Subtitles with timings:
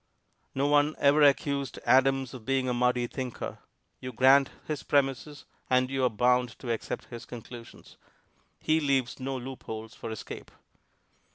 [0.55, 3.59] No one ever accused Adams of being a muddy thinker;
[3.99, 7.97] you grant his premises and you are bound to accept his conclusions.
[8.59, 10.49] He leaves no loopholes for escape.